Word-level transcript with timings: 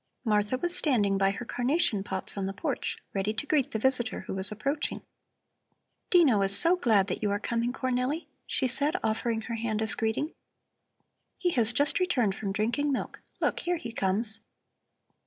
Martha 0.25 0.57
was 0.57 0.75
standing 0.75 1.15
by 1.15 1.29
her 1.29 1.45
carnation 1.45 2.03
pots 2.03 2.35
on 2.35 2.47
the 2.47 2.53
porch, 2.55 2.97
ready 3.13 3.35
to 3.35 3.45
greet 3.45 3.69
the 3.69 3.77
visitor 3.77 4.21
who 4.21 4.33
was 4.33 4.51
approaching. 4.51 5.03
"Dino 6.09 6.41
is 6.41 6.57
so 6.57 6.75
glad 6.75 7.05
that 7.05 7.21
you 7.21 7.29
are 7.29 7.37
coming, 7.39 7.71
Cornelli," 7.71 8.25
she 8.47 8.67
said, 8.67 8.95
offering 9.03 9.41
her 9.41 9.53
hand 9.57 9.79
as 9.79 9.93
greeting. 9.93 10.33
"He 11.37 11.51
has 11.51 11.71
just 11.71 11.99
returned 11.99 12.33
from 12.33 12.51
drinking 12.51 12.91
milk. 12.91 13.21
Look, 13.39 13.59
here 13.59 13.77
he 13.77 13.91
comes!" 13.91 14.39